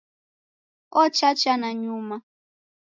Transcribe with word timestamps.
Ochacha 1.01 1.53
nanyuma 1.57 2.15